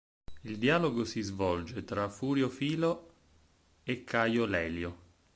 Il 0.45 0.57
dialogo 0.57 1.05
si 1.05 1.21
svolge 1.21 1.83
tra 1.83 2.09
Furio 2.09 2.49
Filo 2.49 3.13
e 3.83 4.03
Caio 4.03 4.45
Lelio. 4.45 4.97